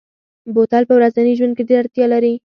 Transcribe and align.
بوتل 0.53 0.83
په 0.87 0.93
ورځني 0.97 1.33
ژوند 1.39 1.53
کې 1.57 1.63
ډېره 1.69 1.79
اړتیا 1.83 2.05
لري. 2.13 2.33